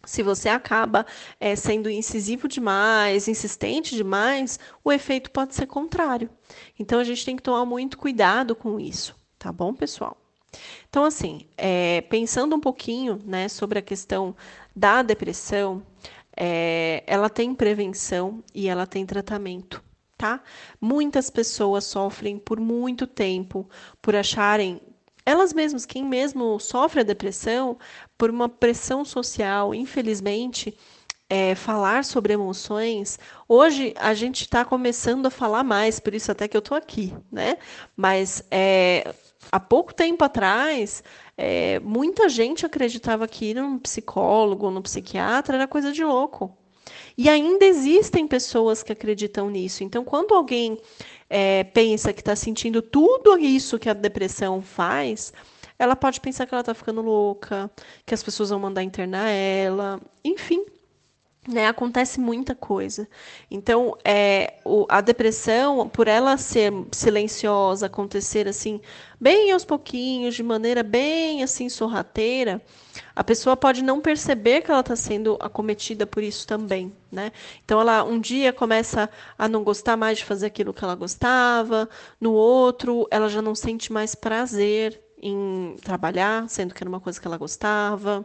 se 0.05 0.23
você 0.23 0.49
acaba 0.49 1.05
é, 1.41 1.57
sendo 1.57 1.91
incisivo 1.91 2.47
demais, 2.47 3.27
insistente 3.27 3.97
demais, 3.97 4.61
o 4.85 4.93
efeito 4.93 5.31
pode 5.33 5.57
ser 5.57 5.67
contrário. 5.67 6.31
Então, 6.79 7.01
a 7.01 7.05
gente 7.05 7.25
tem 7.25 7.35
que 7.35 7.43
tomar 7.43 7.65
muito 7.65 7.99
cuidado 7.99 8.55
com 8.55 8.79
isso, 8.79 9.17
tá 9.39 9.51
bom, 9.51 9.75
pessoal? 9.75 10.17
Então, 10.89 11.05
assim, 11.05 11.47
é, 11.57 12.01
pensando 12.03 12.57
um 12.57 12.61
pouquinho 12.61 13.21
né, 13.25 13.49
sobre 13.49 13.79
a 13.79 13.83
questão 13.83 14.35
da 14.75 15.03
depressão, 15.03 15.83
é, 16.37 17.03
ela 17.07 17.29
tem 17.29 17.55
prevenção 17.55 18.43
e 18.55 18.69
ela 18.69 18.87
tem 18.87 19.05
tratamento, 19.05 19.83
tá? 20.17 20.43
Muitas 20.81 21.31
pessoas 21.31 21.85
sofrem 21.85 22.39
por 22.39 22.61
muito 22.61 23.07
tempo 23.07 23.69
por 24.01 24.15
acharem 24.15 24.81
elas 25.27 25.53
mesmas, 25.53 25.85
quem 25.85 26.05
mesmo 26.05 26.59
sofre 26.59 27.01
a 27.01 27.05
depressão, 27.05 27.77
por 28.17 28.31
uma 28.31 28.49
pressão 28.49 29.05
social, 29.05 29.75
infelizmente, 29.75 30.75
é, 31.29 31.55
falar 31.55 32.05
sobre 32.05 32.33
emoções. 32.33 33.19
Hoje 33.47 33.93
a 33.99 34.15
gente 34.15 34.43
está 34.43 34.65
começando 34.65 35.27
a 35.27 35.31
falar 35.31 35.63
mais, 35.63 36.01
por 36.01 36.15
isso 36.15 36.33
até 36.33 36.49
que 36.49 36.57
eu 36.57 36.61
estou 36.61 36.77
aqui, 36.77 37.15
né? 37.31 37.59
Mas 37.95 38.43
é, 38.51 39.15
há 39.51 39.61
pouco 39.61 39.95
tempo 39.95 40.25
atrás, 40.25 41.03
é, 41.37 41.79
muita 41.81 42.29
gente 42.29 42.67
acreditava 42.67 43.27
que 43.27 43.47
ir 43.47 43.55
num 43.55 43.79
psicólogo, 43.79 44.71
no 44.71 44.83
psiquiatra 44.83 45.57
era 45.57 45.67
coisa 45.67 45.93
de 45.93 46.05
louco. 46.05 46.57
E 47.17 47.29
ainda 47.29 47.65
existem 47.65 48.27
pessoas 48.27 48.83
que 48.83 48.93
acreditam 48.93 49.51
nisso. 49.51 49.83
Então, 49.83 50.05
quando 50.05 50.35
alguém 50.35 50.79
é, 51.29 51.65
pensa 51.65 52.13
que 52.13 52.21
está 52.21 52.37
sentindo 52.37 52.81
tudo 52.81 53.37
isso 53.39 53.79
que 53.79 53.89
a 53.89 53.93
depressão 53.93 54.63
faz, 54.63 55.33
ela 55.79 55.95
pode 55.95 56.21
pensar 56.21 56.47
que 56.47 56.55
ela 56.55 56.61
está 56.61 56.75
ficando 56.75 57.01
louca, 57.03 57.71
que 58.07 58.15
as 58.15 58.23
pessoas 58.23 58.51
vão 58.51 58.59
mandar 58.59 58.83
internar 58.83 59.29
ela, 59.29 60.01
enfim. 60.25 60.65
Né, 61.47 61.67
acontece 61.67 62.21
muita 62.21 62.55
coisa. 62.55 63.09
Então, 63.51 63.97
é, 64.05 64.61
o, 64.67 64.85
a 64.87 65.01
depressão, 65.01 65.89
por 65.89 66.07
ela 66.07 66.37
ser 66.37 66.71
silenciosa, 66.93 67.87
acontecer 67.87 68.47
assim, 68.47 68.83
bem 69.19 69.51
aos 69.51 69.65
pouquinhos, 69.65 70.35
de 70.35 70.43
maneira 70.43 70.83
bem 70.83 71.43
assim 71.43 71.71
sorrateira, 71.71 72.61
a 73.17 73.25
pessoa 73.25 73.57
pode 73.57 73.83
não 73.83 73.99
perceber 73.99 74.61
que 74.61 74.71
ela 74.71 74.81
está 74.81 74.95
sendo 74.95 75.39
acometida 75.41 76.07
por 76.07 76.23
isso 76.23 76.47
também, 76.47 76.93
né? 77.11 77.33
Então, 77.65 77.81
ela 77.81 78.05
um 78.05 78.21
dia 78.21 78.53
começa 78.53 79.09
a 79.39 79.49
não 79.49 79.65
gostar 79.65 79.97
mais 79.97 80.19
de 80.19 80.27
fazer 80.27 80.47
aquilo 80.47 80.75
que 80.75 80.85
ela 80.85 80.95
gostava, 80.95 81.89
no 82.21 82.33
outro, 82.35 83.09
ela 83.11 83.29
já 83.29 83.41
não 83.41 83.55
sente 83.55 83.91
mais 83.91 84.15
prazer 84.15 85.01
em 85.23 85.77
trabalhar, 85.83 86.49
sendo 86.49 86.75
que 86.75 86.83
era 86.83 86.89
uma 86.89 87.01
coisa 87.01 87.21
que 87.21 87.27
ela 87.27 87.37
gostava. 87.37 88.25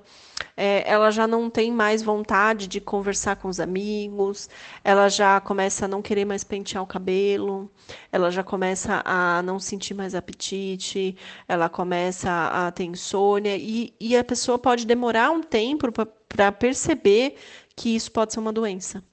É, 0.56 0.84
ela 0.90 1.10
já 1.12 1.26
não 1.26 1.50
tem 1.50 1.72
mais 1.72 2.02
vontade 2.02 2.68
de 2.68 2.80
conversar 2.80 3.36
com 3.38 3.48
os 3.48 3.60
amigos, 3.60 4.50
ela 4.84 5.10
já 5.10 5.40
começa 5.42 5.86
a 5.86 5.88
não 5.88 6.02
querer 6.02 6.26
mais 6.26 6.44
pentear 6.44 6.84
o 6.84 6.88
cabelo, 6.88 7.72
ela 8.12 8.30
já 8.30 8.44
começa 8.44 9.02
a 9.06 9.42
não 9.42 9.60
sentir 9.60 9.94
mais 9.94 10.14
apetite, 10.14 11.18
ela 11.48 11.70
começa 11.70 12.30
a 12.30 12.72
ter 12.72 12.84
insônia, 12.86 13.58
e, 13.58 13.94
e 14.00 14.16
a 14.16 14.24
pessoa 14.24 14.60
pode 14.60 14.86
demorar 14.86 15.32
um 15.32 15.42
tempo 15.42 15.88
para 16.30 16.52
perceber 16.52 17.36
que 17.76 17.96
isso 17.96 18.12
pode 18.12 18.34
ser 18.34 18.40
uma 18.40 18.54
doença. 18.54 19.04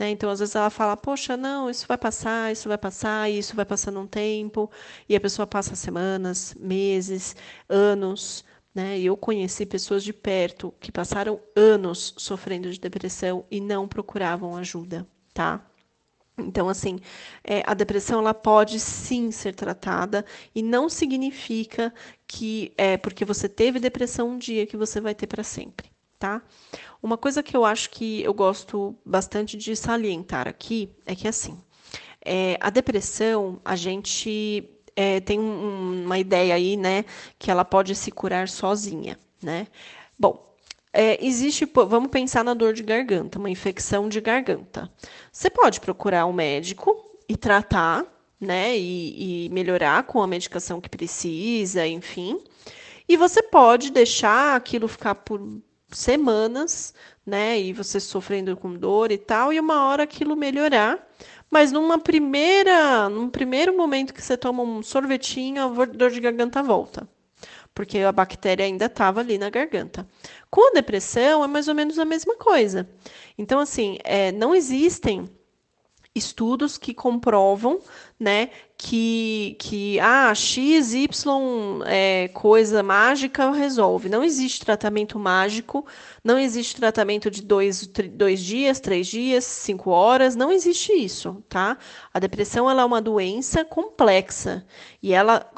Né? 0.00 0.08
Então, 0.08 0.30
às 0.30 0.38
vezes 0.38 0.54
ela 0.54 0.70
fala, 0.70 0.96
poxa, 0.96 1.36
não, 1.36 1.68
isso 1.68 1.86
vai 1.86 1.98
passar, 1.98 2.50
isso 2.50 2.66
vai 2.68 2.78
passar, 2.78 3.30
isso 3.30 3.54
vai 3.54 3.66
passando 3.66 4.00
um 4.00 4.06
tempo, 4.06 4.70
e 5.06 5.14
a 5.14 5.20
pessoa 5.20 5.46
passa 5.46 5.76
semanas, 5.76 6.54
meses, 6.58 7.36
anos. 7.68 8.42
Né? 8.74 8.98
Eu 8.98 9.14
conheci 9.14 9.66
pessoas 9.66 10.02
de 10.02 10.14
perto 10.14 10.72
que 10.80 10.90
passaram 10.90 11.38
anos 11.54 12.14
sofrendo 12.16 12.70
de 12.72 12.80
depressão 12.80 13.44
e 13.50 13.60
não 13.60 13.86
procuravam 13.86 14.56
ajuda, 14.56 15.06
tá? 15.34 15.66
Então, 16.38 16.68
assim, 16.70 16.98
é, 17.44 17.62
a 17.66 17.74
depressão 17.74 18.20
ela 18.20 18.32
pode 18.32 18.80
sim 18.80 19.30
ser 19.30 19.54
tratada 19.54 20.24
e 20.54 20.62
não 20.62 20.88
significa 20.88 21.92
que 22.26 22.72
é 22.78 22.96
porque 22.96 23.24
você 23.24 23.48
teve 23.48 23.78
depressão 23.78 24.30
um 24.30 24.38
dia 24.38 24.66
que 24.66 24.76
você 24.78 25.00
vai 25.00 25.14
ter 25.14 25.26
para 25.26 25.42
sempre, 25.42 25.90
tá? 26.20 26.42
Uma 27.02 27.16
coisa 27.16 27.42
que 27.42 27.56
eu 27.56 27.64
acho 27.64 27.90
que 27.90 28.22
eu 28.22 28.34
gosto 28.34 28.94
bastante 29.04 29.56
de 29.56 29.74
salientar 29.74 30.46
aqui 30.46 30.90
é 31.06 31.14
que, 31.16 31.26
assim, 31.26 31.58
é, 32.22 32.58
a 32.60 32.68
depressão, 32.68 33.58
a 33.64 33.74
gente 33.74 34.68
é, 34.94 35.18
tem 35.18 35.40
um, 35.40 36.04
uma 36.04 36.18
ideia 36.18 36.54
aí, 36.54 36.76
né, 36.76 37.06
que 37.38 37.50
ela 37.50 37.64
pode 37.64 37.94
se 37.94 38.10
curar 38.10 38.48
sozinha, 38.50 39.18
né? 39.42 39.66
Bom, 40.18 40.54
é, 40.92 41.24
existe, 41.24 41.64
vamos 41.64 42.10
pensar 42.10 42.44
na 42.44 42.52
dor 42.52 42.74
de 42.74 42.82
garganta, 42.82 43.38
uma 43.38 43.48
infecção 43.48 44.06
de 44.06 44.20
garganta. 44.20 44.92
Você 45.32 45.48
pode 45.48 45.80
procurar 45.80 46.26
um 46.26 46.34
médico 46.34 46.94
e 47.26 47.34
tratar, 47.34 48.04
né, 48.38 48.76
e, 48.76 49.46
e 49.46 49.48
melhorar 49.48 50.02
com 50.02 50.20
a 50.20 50.26
medicação 50.26 50.82
que 50.82 50.88
precisa, 50.90 51.86
enfim. 51.86 52.38
E 53.08 53.16
você 53.16 53.42
pode 53.42 53.90
deixar 53.90 54.54
aquilo 54.54 54.86
ficar 54.86 55.14
por 55.14 55.40
semanas, 55.92 56.94
né? 57.24 57.60
E 57.60 57.72
você 57.72 58.00
sofrendo 58.00 58.56
com 58.56 58.74
dor 58.74 59.10
e 59.12 59.18
tal, 59.18 59.52
e 59.52 59.60
uma 59.60 59.86
hora 59.86 60.04
aquilo 60.04 60.36
melhorar. 60.36 60.98
Mas 61.50 61.72
numa 61.72 61.98
primeira, 61.98 63.08
num 63.08 63.28
primeiro 63.28 63.76
momento 63.76 64.14
que 64.14 64.22
você 64.22 64.36
toma 64.36 64.62
um 64.62 64.82
sorvetinho, 64.82 65.62
a 65.62 65.84
dor 65.84 66.10
de 66.10 66.20
garganta 66.20 66.62
volta. 66.62 67.08
Porque 67.74 67.98
a 67.98 68.12
bactéria 68.12 68.64
ainda 68.64 68.86
estava 68.86 69.20
ali 69.20 69.38
na 69.38 69.50
garganta. 69.50 70.06
Com 70.50 70.70
a 70.70 70.74
depressão 70.74 71.42
é 71.44 71.46
mais 71.46 71.68
ou 71.68 71.74
menos 71.74 71.98
a 71.98 72.04
mesma 72.04 72.36
coisa. 72.36 72.88
Então, 73.38 73.58
assim, 73.60 73.98
é, 74.04 74.32
não 74.32 74.54
existem 74.54 75.28
estudos 76.14 76.76
que 76.76 76.92
comprovam, 76.92 77.78
né, 78.18 78.50
que, 78.76 79.56
que 79.60 80.00
ah, 80.00 80.34
X, 80.34 80.92
Y 80.92 81.82
é, 81.86 82.28
coisa 82.28 82.82
mágica 82.82 83.50
resolve. 83.52 84.08
Não 84.08 84.24
existe 84.24 84.64
tratamento 84.64 85.18
mágico, 85.18 85.86
não 86.24 86.38
existe 86.38 86.76
tratamento 86.76 87.30
de 87.30 87.42
dois, 87.42 87.86
dois 87.86 88.40
dias, 88.40 88.80
três 88.80 89.06
dias, 89.06 89.44
cinco 89.44 89.90
horas, 89.90 90.34
não 90.34 90.50
existe 90.50 90.92
isso, 90.92 91.44
tá? 91.48 91.78
A 92.12 92.18
depressão 92.18 92.68
ela 92.68 92.82
é 92.82 92.84
uma 92.84 93.00
doença 93.00 93.64
complexa 93.64 94.66
e 95.02 95.12
ela 95.12 95.48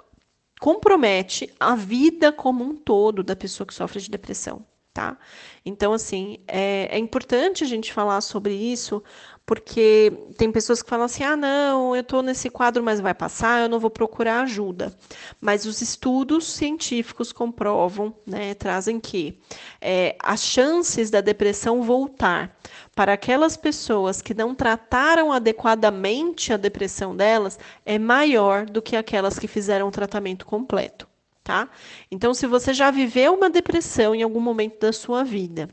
compromete 0.60 1.52
a 1.58 1.74
vida 1.74 2.30
como 2.30 2.62
um 2.62 2.76
todo 2.76 3.24
da 3.24 3.34
pessoa 3.34 3.66
que 3.66 3.74
sofre 3.74 4.00
de 4.00 4.08
depressão, 4.08 4.64
tá? 4.92 5.18
Então, 5.66 5.92
assim, 5.92 6.38
é, 6.46 6.88
é 6.90 6.98
importante 6.98 7.64
a 7.64 7.66
gente 7.66 7.92
falar 7.92 8.20
sobre 8.20 8.54
isso, 8.54 9.02
porque 9.44 10.12
tem 10.36 10.52
pessoas 10.52 10.82
que 10.82 10.88
falam 10.88 11.06
assim: 11.06 11.24
ah, 11.24 11.36
não, 11.36 11.94
eu 11.94 12.02
estou 12.02 12.22
nesse 12.22 12.48
quadro, 12.48 12.82
mas 12.82 13.00
vai 13.00 13.12
passar, 13.12 13.62
eu 13.62 13.68
não 13.68 13.80
vou 13.80 13.90
procurar 13.90 14.42
ajuda. 14.42 14.96
Mas 15.40 15.66
os 15.66 15.82
estudos 15.82 16.46
científicos 16.52 17.32
comprovam, 17.32 18.14
né, 18.26 18.54
trazem 18.54 19.00
que 19.00 19.38
é, 19.80 20.16
as 20.20 20.42
chances 20.42 21.10
da 21.10 21.20
depressão 21.20 21.82
voltar 21.82 22.56
para 22.94 23.14
aquelas 23.14 23.56
pessoas 23.56 24.22
que 24.22 24.34
não 24.34 24.54
trataram 24.54 25.32
adequadamente 25.32 26.52
a 26.52 26.56
depressão 26.56 27.16
delas 27.16 27.58
é 27.84 27.98
maior 27.98 28.66
do 28.66 28.80
que 28.80 28.96
aquelas 28.96 29.38
que 29.38 29.48
fizeram 29.48 29.88
o 29.88 29.92
tratamento 29.92 30.46
completo. 30.46 31.08
Tá? 31.42 31.68
Então, 32.08 32.32
se 32.32 32.46
você 32.46 32.72
já 32.72 32.92
viveu 32.92 33.34
uma 33.34 33.50
depressão 33.50 34.14
em 34.14 34.22
algum 34.22 34.38
momento 34.38 34.78
da 34.78 34.92
sua 34.92 35.24
vida, 35.24 35.68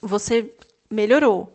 você 0.00 0.54
melhorou 0.90 1.52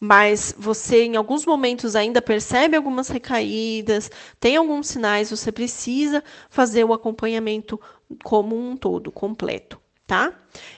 mas 0.00 0.54
você 0.58 1.04
em 1.04 1.16
alguns 1.16 1.44
momentos 1.44 1.94
ainda 1.94 2.22
percebe 2.22 2.74
algumas 2.74 3.08
recaídas, 3.08 4.10
tem 4.40 4.56
alguns 4.56 4.88
sinais, 4.88 5.30
você 5.30 5.52
precisa 5.52 6.24
fazer 6.48 6.84
o 6.84 6.94
acompanhamento 6.94 7.78
como 8.24 8.56
um 8.56 8.76
todo, 8.76 9.12
completo, 9.12 9.78
tá? 10.06 10.32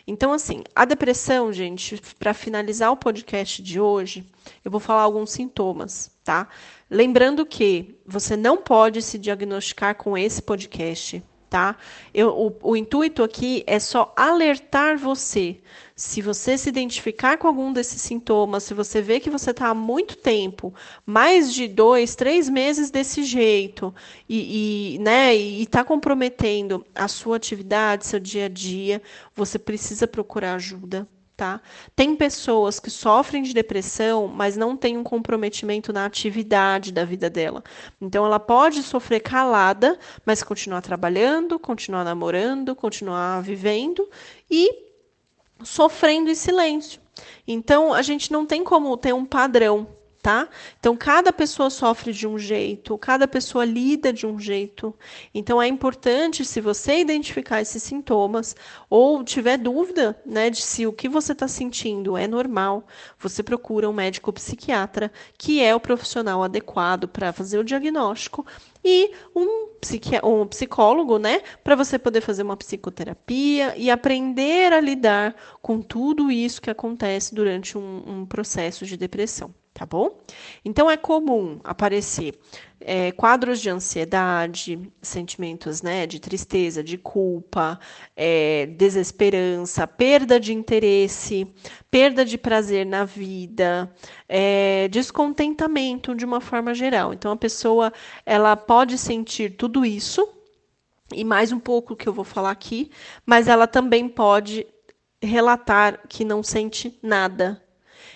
Então, 0.07 0.33
assim, 0.33 0.65
a 0.75 0.85
depressão, 0.85 1.53
gente, 1.53 2.03
para 2.19 2.35
finalizar 2.35 2.91
o 2.91 2.97
podcast 2.97 3.63
de 3.63 3.81
hoje, 3.81 4.27
eu 4.65 4.71
vou 4.71 4.81
falar 4.81 5.03
alguns 5.03 5.31
sintomas, 5.31 6.11
tá? 6.25 6.49
Lembrando 6.91 7.47
que 7.47 7.97
você 8.05 8.37
não 8.37 8.57
pode 8.57 9.01
se 9.01 9.19
diagnosticar 9.19 9.95
com 9.95 10.19
esse 10.19 10.43
podcast, 10.43 11.23
tá? 11.53 11.77
Eu, 12.15 12.31
o, 12.31 12.71
o 12.71 12.75
intuito 12.75 13.23
aqui 13.23 13.63
é 13.67 13.79
só 13.79 14.11
alertar 14.17 14.97
você. 14.97 15.59
Se 15.95 16.23
você 16.23 16.57
se 16.57 16.71
identificar 16.71 17.37
com 17.37 17.47
algum 17.47 17.71
desses 17.71 18.01
sintomas, 18.01 18.63
se 18.63 18.73
você 18.73 19.03
vê 19.03 19.21
que 19.21 19.29
você 19.29 19.51
está 19.51 19.69
há 19.69 19.75
muito 19.75 20.17
tempo, 20.17 20.73
mais 21.05 21.53
de 21.53 21.69
dois, 21.69 22.15
três 22.15 22.49
meses 22.49 22.91
desse 22.91 23.23
jeito, 23.23 23.95
e, 24.27 24.95
e 24.95 24.99
né, 25.01 25.35
está 25.35 25.85
comprometendo 25.85 26.87
a 26.95 27.07
sua 27.07 27.37
atividade, 27.37 28.07
seu 28.07 28.19
dia 28.19 28.47
a 28.47 28.49
dia, 28.49 29.03
você 29.37 29.59
precisa 29.59 30.07
procurar 30.07 30.55
ajuda, 30.55 31.07
tá? 31.37 31.61
Tem 31.97 32.15
pessoas 32.15 32.79
que 32.79 32.91
sofrem 32.91 33.43
de 33.43 33.55
depressão, 33.55 34.29
mas 34.29 34.57
não 34.57 34.77
têm 34.77 34.97
um 34.97 35.03
comprometimento 35.03 35.93
na 35.93 36.05
atividade 36.05 36.93
da 36.93 37.05
vida 37.05 37.29
dela. 37.31 37.63
Então 38.01 38.25
ela 38.25 38.39
pode 38.39 38.83
sofrer 38.83 39.21
calada, 39.21 39.99
mas 40.25 40.43
continuar 40.43 40.83
trabalhando, 40.83 41.59
continuar 41.59 42.05
namorando, 42.05 42.75
continuar 42.75 43.43
vivendo 43.43 44.09
e 44.51 44.71
sofrendo 45.63 46.31
em 46.31 46.35
silêncio. 46.35 47.01
Então 47.47 47.93
a 47.93 48.03
gente 48.03 48.33
não 48.33 48.47
tem 48.47 48.63
como 48.65 48.97
ter 48.97 49.13
um 49.13 49.25
padrão 49.25 49.87
tá? 50.23 50.49
Então, 50.79 50.97
cada 50.97 51.33
pessoa 51.33 51.69
sofre 51.69 52.13
de 52.13 52.29
um 52.29 52.39
jeito, 52.39 52.97
cada 52.97 53.27
pessoa 53.27 53.65
lida 53.65 54.13
de 54.13 54.25
um 54.25 54.39
jeito. 54.39 54.95
Então, 55.35 55.61
é 55.61 55.67
importante, 55.67 56.45
se 56.45 56.61
você 56.61 57.01
identificar 57.01 57.61
esses 57.61 57.83
sintomas 57.83 58.55
ou 58.89 59.25
tiver 59.25 59.59
dúvida, 59.59 60.17
né, 60.25 60.49
de 60.49 60.63
se 60.63 60.87
o 60.87 60.93
que 60.93 61.09
você 61.09 61.33
está 61.33 61.49
sentindo 61.49 62.17
é 62.17 62.29
normal, 62.29 62.87
você 63.19 63.43
procura 63.43 63.91
um 63.91 63.93
médico 63.93 64.33
psiquiatra, 64.33 65.11
que 65.37 65.61
é 65.61 65.75
o 65.75 65.81
profissional 65.81 66.41
adequado 66.45 67.09
para 67.09 67.33
fazer 67.33 67.59
o 67.59 67.65
diagnóstico, 67.65 68.47
e 68.85 69.11
um, 69.35 69.71
um 70.23 70.47
psicólogo, 70.47 71.19
né, 71.19 71.41
para 71.65 71.75
você 71.75 71.99
poder 71.99 72.21
fazer 72.21 72.45
uma 72.45 72.57
psicoterapia 72.57 73.75
e 73.77 73.91
aprender 73.91 74.73
a 74.73 74.81
lidar 74.81 75.35
com 75.61 75.81
tudo 75.81 76.31
isso 76.31 76.63
que 76.63 76.71
acontece 76.71 77.35
durante 77.35 77.77
um, 77.77 78.03
um 78.07 78.27
processo 78.27 78.87
de 78.87 78.97
depressão 78.97 79.53
tá 79.75 79.87
bom? 79.87 80.21
Então 80.65 80.91
é 80.91 80.97
comum 80.97 81.59
aparecer 81.65 82.39
é, 82.81 83.13
quadros 83.13 83.61
de 83.61 83.71
ansiedade, 83.71 84.79
sentimentos 85.01 85.83
né, 85.83 86.07
de 86.07 86.21
tristeza, 86.21 86.83
de 86.83 86.99
culpa, 86.99 87.79
é, 88.17 88.67
desesperança, 88.67 89.87
perda 89.87 90.39
de 90.39 90.53
interesse, 90.53 91.47
perda 91.91 92.25
de 92.25 92.37
prazer 92.37 92.85
na 92.85 93.05
vida, 93.05 93.93
é, 94.29 94.89
descontentamento 94.89 96.15
de 96.15 96.25
uma 96.25 96.41
forma 96.41 96.75
geral. 96.75 97.15
Então 97.15 97.33
a 97.33 97.37
pessoa 97.37 97.93
ela 98.27 98.57
pode 98.57 98.99
sentir 98.99 99.57
tudo 99.57 99.85
isso 99.85 100.29
e 101.15 101.25
mais 101.25 101.53
um 101.53 101.59
pouco 101.59 101.97
que 101.97 102.09
eu 102.09 102.13
vou 102.13 102.25
falar 102.25 102.51
aqui, 102.51 102.91
mas 103.25 103.47
ela 103.49 103.67
também 103.67 104.09
pode 104.09 104.67
relatar 105.21 106.01
que 106.09 106.25
não 106.25 106.43
sente 106.43 106.99
nada, 107.03 107.63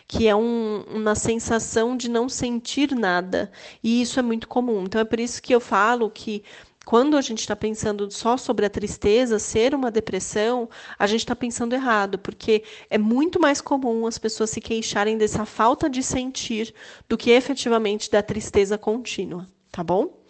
que 0.09 0.29
é 0.29 0.37
um, 0.37 0.85
uma 0.89 1.15
sensação 1.15 1.97
de 1.97 2.09
não 2.09 2.29
sentir 2.29 2.95
nada. 2.95 3.51
E 3.83 4.01
isso 4.01 4.19
é 4.21 4.23
muito 4.23 4.47
comum. 4.47 4.85
Então 4.85 5.01
é 5.01 5.05
por 5.05 5.19
isso 5.19 5.43
que 5.43 5.55
eu 5.55 5.61
falo 5.61 6.11
que 6.11 6.45
quando 6.87 7.17
a 7.17 7.21
gente 7.21 7.41
está 7.41 7.57
pensando 7.57 8.09
só 8.13 8.37
sobre 8.37 8.65
a 8.65 8.71
tristeza 8.71 9.41
ser 9.41 9.75
uma 9.75 9.91
depressão, 9.91 10.71
a 10.97 11.05
gente 11.09 11.21
está 11.21 11.35
pensando 11.35 11.73
errado, 11.73 12.17
porque 12.17 12.63
é 12.89 12.97
muito 12.97 13.41
mais 13.41 13.61
comum 13.61 14.07
as 14.07 14.19
pessoas 14.19 14.51
se 14.51 14.61
queixarem 14.61 15.19
dessa 15.19 15.45
falta 15.45 15.91
de 15.91 16.01
sentir 16.01 16.73
do 17.09 17.19
que 17.19 17.33
efetivamente 17.33 18.09
da 18.09 18.23
tristeza 18.23 18.79
contínua, 18.79 19.49
tá 19.73 19.83
bom? 19.83 20.23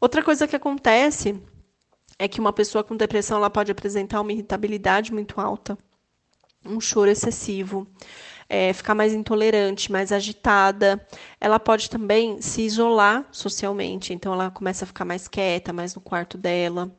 Outra 0.00 0.20
coisa 0.20 0.48
que 0.48 0.56
acontece 0.56 1.40
é 2.18 2.26
que 2.26 2.40
uma 2.40 2.52
pessoa 2.52 2.82
com 2.82 2.96
depressão 2.96 3.36
ela 3.38 3.48
pode 3.48 3.70
apresentar 3.70 4.20
uma 4.20 4.32
irritabilidade 4.32 5.12
muito 5.12 5.40
alta, 5.40 5.78
um 6.66 6.80
choro 6.80 7.08
excessivo, 7.08 7.86
é, 8.50 8.72
ficar 8.72 8.96
mais 8.96 9.14
intolerante, 9.14 9.92
mais 9.92 10.10
agitada. 10.10 11.00
Ela 11.40 11.60
pode 11.60 11.88
também 11.88 12.42
se 12.42 12.62
isolar 12.62 13.24
socialmente, 13.30 14.12
então 14.12 14.32
ela 14.32 14.50
começa 14.50 14.84
a 14.84 14.88
ficar 14.88 15.04
mais 15.04 15.28
quieta, 15.28 15.72
mais 15.72 15.94
no 15.94 16.00
quarto 16.00 16.36
dela. 16.36 16.90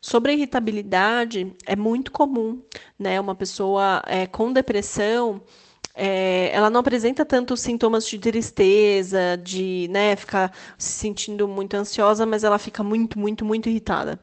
Sobre 0.00 0.32
a 0.32 0.34
irritabilidade, 0.34 1.54
é 1.66 1.76
muito 1.76 2.10
comum, 2.10 2.62
né? 2.98 3.20
Uma 3.20 3.34
pessoa 3.34 4.02
é, 4.06 4.26
com 4.26 4.52
depressão, 4.52 5.42
é, 5.94 6.50
ela 6.52 6.70
não 6.70 6.80
apresenta 6.80 7.24
tanto 7.24 7.56
sintomas 7.56 8.06
de 8.06 8.18
tristeza, 8.18 9.36
de 9.42 9.88
né, 9.90 10.14
ficar 10.16 10.52
se 10.78 10.92
sentindo 10.92 11.48
muito 11.48 11.74
ansiosa, 11.74 12.24
mas 12.26 12.44
ela 12.44 12.58
fica 12.58 12.82
muito, 12.82 13.18
muito, 13.18 13.44
muito 13.44 13.68
irritada. 13.68 14.20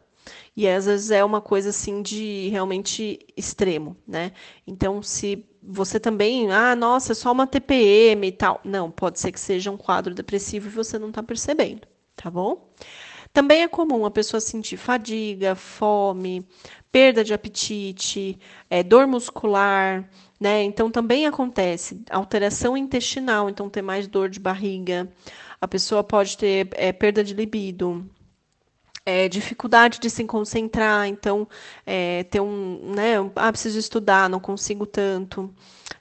E 0.56 0.68
às 0.68 0.86
vezes 0.86 1.12
é 1.12 1.24
uma 1.24 1.42
coisa 1.42 1.70
assim 1.70 2.02
de 2.02 2.48
realmente 2.50 3.20
extremo, 3.36 3.98
né? 4.08 4.32
Então, 4.68 5.02
se 5.02 5.46
você 5.62 6.00
também, 6.00 6.52
ah, 6.52 6.76
nossa, 6.76 7.14
é 7.14 7.16
só 7.16 7.32
uma 7.32 7.48
TPM 7.48 8.28
e 8.28 8.32
tal. 8.32 8.60
Não, 8.64 8.92
pode 8.92 9.20
ser 9.20 9.32
que 9.32 9.40
seja 9.40 9.72
um 9.72 9.78
quadro 9.78 10.14
depressivo 10.14 10.68
e 10.68 10.72
você 10.72 11.00
não 11.00 11.10
está 11.10 11.24
percebendo, 11.24 11.88
tá 12.16 12.30
bom? 12.30 12.70
Também 13.32 13.64
é 13.64 13.68
comum 13.68 14.06
a 14.06 14.12
pessoa 14.12 14.40
sentir 14.40 14.78
fadiga, 14.78 15.56
fome, 15.56 16.48
perda 16.92 17.24
de 17.24 17.34
apetite, 17.34 18.38
é, 18.70 18.84
dor 18.84 19.08
muscular, 19.08 20.08
né? 20.40 20.62
Então 20.62 20.92
também 20.92 21.26
acontece 21.26 22.04
alteração 22.12 22.78
intestinal, 22.78 23.50
então 23.50 23.70
ter 23.70 23.82
mais 23.82 24.08
dor 24.08 24.30
de 24.30 24.40
barriga. 24.40 25.12
A 25.60 25.68
pessoa 25.68 26.04
pode 26.04 26.38
ter 26.38 26.70
é, 26.74 26.92
perda 26.92 27.24
de 27.24 27.34
libido, 27.34 28.08
é, 29.06 29.28
dificuldade 29.28 30.00
de 30.00 30.10
se 30.10 30.24
concentrar, 30.24 31.08
então 31.08 31.48
é, 31.86 32.24
ter 32.24 32.40
um, 32.40 32.94
né, 32.96 33.16
ah, 33.36 33.52
preciso 33.52 33.78
estudar, 33.78 34.30
não 34.30 34.40
consigo 34.40 34.86
tanto, 34.86 35.54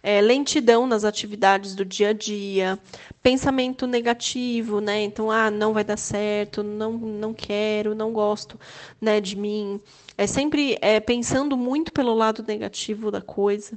é, 0.02 0.20
lentidão 0.20 0.86
nas 0.86 1.04
atividades 1.04 1.74
do 1.74 1.84
dia 1.84 2.10
a 2.10 2.12
dia, 2.12 2.78
pensamento 3.22 3.86
negativo, 3.86 4.80
né, 4.80 5.02
então 5.02 5.30
ah, 5.30 5.50
não 5.50 5.72
vai 5.72 5.82
dar 5.82 5.96
certo, 5.96 6.62
não, 6.62 6.92
não 6.92 7.34
quero, 7.34 7.94
não 7.94 8.12
gosto, 8.12 8.58
né, 9.00 9.20
de 9.20 9.36
mim, 9.36 9.80
é 10.16 10.26
sempre 10.26 10.78
é, 10.80 11.00
pensando 11.00 11.56
muito 11.56 11.92
pelo 11.92 12.14
lado 12.14 12.44
negativo 12.46 13.10
da 13.10 13.20
coisa. 13.20 13.76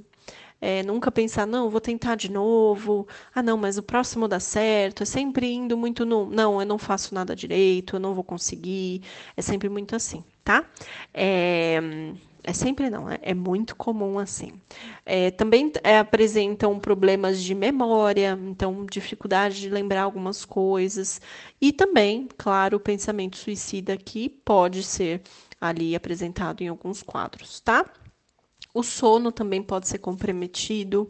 É, 0.61 0.81
nunca 0.83 1.11
pensar, 1.11 1.45
não, 1.45 1.69
vou 1.69 1.81
tentar 1.81 2.15
de 2.15 2.31
novo, 2.31 3.07
ah, 3.33 3.43
não, 3.43 3.57
mas 3.57 3.77
o 3.77 3.83
próximo 3.83 4.27
dá 4.27 4.39
certo, 4.39 5.03
é 5.03 5.05
sempre 5.05 5.51
indo 5.51 5.77
muito 5.77 6.05
no, 6.05 6.25
não, 6.27 6.59
eu 6.59 6.65
não 6.65 6.77
faço 6.77 7.13
nada 7.13 7.35
direito, 7.35 7.97
eu 7.97 7.99
não 7.99 8.15
vou 8.15 8.23
conseguir, 8.23 9.01
é 9.35 9.41
sempre 9.41 9.69
muito 9.69 9.95
assim, 9.95 10.23
tá? 10.43 10.65
É, 11.13 11.79
é 12.43 12.53
sempre 12.53 12.89
não, 12.89 13.09
é, 13.09 13.19
é 13.21 13.33
muito 13.33 13.75
comum 13.75 14.19
assim. 14.19 14.53
É, 15.05 15.31
também 15.31 15.71
é, 15.83 15.97
apresentam 15.99 16.79
problemas 16.79 17.41
de 17.43 17.53
memória, 17.55 18.37
então 18.43 18.85
dificuldade 18.85 19.59
de 19.59 19.69
lembrar 19.69 20.03
algumas 20.03 20.45
coisas, 20.45 21.19
e 21.59 21.73
também, 21.73 22.27
claro, 22.37 22.77
o 22.77 22.79
pensamento 22.79 23.37
suicida 23.37 23.97
que 23.97 24.29
pode 24.29 24.83
ser 24.83 25.21
ali 25.59 25.95
apresentado 25.95 26.61
em 26.61 26.67
alguns 26.67 27.01
quadros, 27.01 27.59
tá? 27.59 27.85
O 28.75 28.83
sono 28.83 29.31
também 29.31 29.63
pode 29.63 29.87
ser 29.87 29.99
comprometido, 29.99 31.09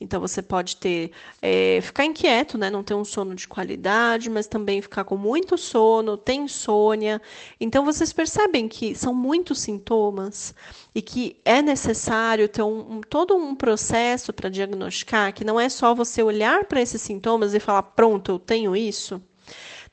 então 0.00 0.18
você 0.18 0.40
pode 0.40 0.76
ter 0.76 1.12
é, 1.42 1.78
ficar 1.82 2.06
inquieto, 2.06 2.56
né? 2.56 2.70
Não 2.70 2.82
ter 2.82 2.94
um 2.94 3.04
sono 3.04 3.34
de 3.34 3.46
qualidade, 3.46 4.30
mas 4.30 4.46
também 4.46 4.80
ficar 4.80 5.04
com 5.04 5.18
muito 5.18 5.58
sono, 5.58 6.16
ter 6.16 6.32
insônia. 6.32 7.20
Então 7.60 7.84
vocês 7.84 8.14
percebem 8.14 8.66
que 8.66 8.94
são 8.94 9.12
muitos 9.12 9.60
sintomas 9.60 10.54
e 10.94 11.02
que 11.02 11.36
é 11.44 11.60
necessário 11.60 12.48
ter 12.48 12.62
um, 12.62 12.94
um 12.94 13.00
todo 13.02 13.36
um 13.36 13.54
processo 13.54 14.32
para 14.32 14.48
diagnosticar, 14.48 15.34
que 15.34 15.44
não 15.44 15.60
é 15.60 15.68
só 15.68 15.94
você 15.94 16.22
olhar 16.22 16.64
para 16.64 16.80
esses 16.80 17.02
sintomas 17.02 17.52
e 17.52 17.60
falar, 17.60 17.82
pronto, 17.82 18.32
eu 18.32 18.38
tenho 18.38 18.74
isso. 18.74 19.20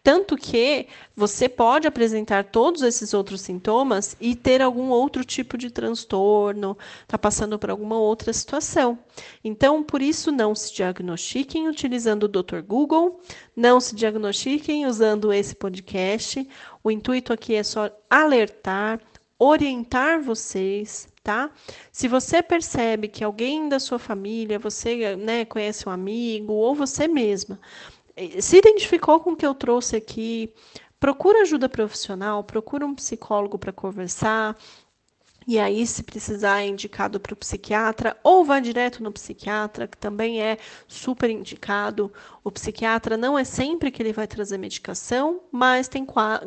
Tanto 0.09 0.35
que 0.35 0.87
você 1.15 1.47
pode 1.47 1.87
apresentar 1.87 2.45
todos 2.45 2.81
esses 2.81 3.13
outros 3.13 3.41
sintomas 3.41 4.17
e 4.19 4.35
ter 4.35 4.59
algum 4.59 4.89
outro 4.89 5.23
tipo 5.23 5.55
de 5.55 5.69
transtorno, 5.69 6.75
está 7.03 7.15
passando 7.15 7.59
por 7.59 7.69
alguma 7.69 7.95
outra 7.95 8.33
situação. 8.33 8.97
Então, 9.43 9.83
por 9.83 10.01
isso, 10.01 10.31
não 10.31 10.55
se 10.55 10.73
diagnostiquem 10.73 11.67
utilizando 11.67 12.23
o 12.23 12.27
Dr. 12.27 12.61
Google, 12.65 13.21
não 13.55 13.79
se 13.79 13.93
diagnostiquem 13.93 14.87
usando 14.87 15.31
esse 15.31 15.53
podcast. 15.53 16.49
O 16.83 16.89
intuito 16.89 17.31
aqui 17.31 17.53
é 17.53 17.61
só 17.61 17.91
alertar, 18.09 18.99
orientar 19.37 20.23
vocês, 20.23 21.07
tá? 21.23 21.51
Se 21.91 22.07
você 22.07 22.41
percebe 22.41 23.09
que 23.09 23.23
alguém 23.23 23.69
da 23.69 23.79
sua 23.79 23.99
família, 23.99 24.57
você 24.57 25.15
né, 25.15 25.45
conhece 25.45 25.87
um 25.87 25.91
amigo 25.91 26.53
ou 26.53 26.73
você 26.73 27.07
mesma, 27.07 27.59
se 28.39 28.57
identificou 28.57 29.19
com 29.19 29.31
o 29.31 29.35
que 29.35 29.45
eu 29.45 29.53
trouxe 29.53 29.95
aqui, 29.95 30.53
procura 30.99 31.41
ajuda 31.41 31.69
profissional, 31.69 32.43
procura 32.43 32.85
um 32.85 32.95
psicólogo 32.95 33.57
para 33.57 33.71
conversar, 33.71 34.57
e 35.47 35.57
aí, 35.57 35.85
se 35.87 36.03
precisar, 36.03 36.61
é 36.61 36.67
indicado 36.67 37.19
para 37.19 37.33
o 37.33 37.37
psiquiatra, 37.37 38.15
ou 38.23 38.45
vai 38.45 38.61
direto 38.61 39.01
no 39.01 39.11
psiquiatra, 39.11 39.87
que 39.87 39.97
também 39.97 40.41
é 40.41 40.57
super 40.87 41.29
indicado. 41.29 42.11
O 42.43 42.51
psiquiatra 42.51 43.17
não 43.17 43.37
é 43.37 43.43
sempre 43.43 43.89
que 43.89 44.01
ele 44.01 44.13
vai 44.13 44.27
trazer 44.27 44.57
medicação, 44.57 45.41
mas 45.51 45.87
tem 45.87 46.05